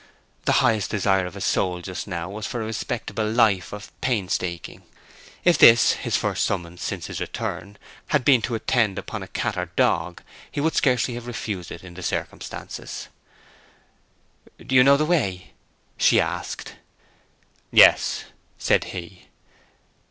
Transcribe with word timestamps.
The 0.45 0.53
highest 0.65 0.89
desire 0.89 1.27
of 1.27 1.35
his 1.35 1.45
soul 1.45 1.79
just 1.79 2.07
now 2.07 2.27
was 2.27 2.47
for 2.47 2.59
a 2.59 2.65
respectable 2.65 3.29
life 3.31 3.71
of 3.71 3.91
painstaking. 4.01 4.81
If 5.43 5.59
this, 5.59 5.91
his 5.91 6.17
first 6.17 6.43
summons 6.43 6.81
since 6.81 7.05
his 7.05 7.19
return, 7.21 7.77
had 8.07 8.25
been 8.25 8.41
to 8.41 8.55
attend 8.55 8.97
upon 8.97 9.21
a 9.21 9.27
cat 9.27 9.57
or 9.57 9.67
dog, 9.75 10.23
he 10.51 10.59
would 10.59 10.73
scarcely 10.73 11.13
have 11.13 11.27
refused 11.27 11.71
it 11.71 11.83
in 11.83 11.93
the 11.93 12.01
circumstances. 12.01 13.09
"Do 14.57 14.73
you 14.73 14.83
know 14.83 14.97
the 14.97 15.05
way?" 15.05 15.53
she 15.97 16.19
asked. 16.19 16.77
"Yes," 17.71 18.23
said 18.57 18.85
he. 18.85 19.27